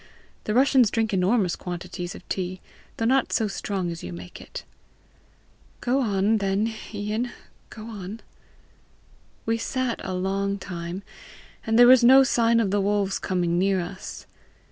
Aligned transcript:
The 0.45 0.55
Russians 0.55 0.89
drink 0.89 1.13
enormous 1.13 1.55
quantities 1.55 2.15
of 2.15 2.27
tea 2.27 2.59
though 2.97 3.05
not 3.05 3.31
so 3.31 3.47
strong 3.47 3.91
as 3.91 4.01
you 4.01 4.11
make 4.11 4.41
it." 4.41 4.63
"Go 5.79 6.01
on, 6.01 6.37
then, 6.37 6.73
Ian; 6.91 7.29
go 7.69 7.85
on." 7.85 8.21
"We 9.45 9.59
sat 9.59 10.01
a 10.03 10.15
long 10.15 10.57
time, 10.57 11.03
and 11.67 11.77
there 11.77 11.85
was 11.85 12.03
no 12.03 12.23
sign 12.23 12.59
of 12.59 12.71
the 12.71 12.81
wolves 12.81 13.19
coming 13.19 13.59
near 13.59 13.79
us. 13.79 14.25